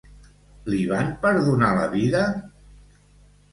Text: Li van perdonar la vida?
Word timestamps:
Li 0.73 0.79
van 0.91 1.11
perdonar 1.27 1.71
la 1.81 1.85
vida? 1.93 2.25